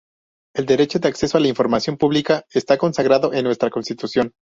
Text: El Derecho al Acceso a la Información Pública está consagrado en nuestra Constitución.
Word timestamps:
El 0.55 0.65
Derecho 0.65 0.97
al 0.97 1.05
Acceso 1.07 1.37
a 1.37 1.41
la 1.41 1.47
Información 1.47 1.95
Pública 1.95 2.43
está 2.51 2.75
consagrado 2.75 3.33
en 3.33 3.43
nuestra 3.43 3.69
Constitución. 3.69 4.33